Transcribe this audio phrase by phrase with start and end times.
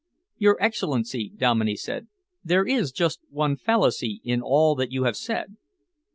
[0.37, 2.07] "Your Excellency," Dominey said,
[2.43, 5.57] "there is just one fallacy in all that you have said."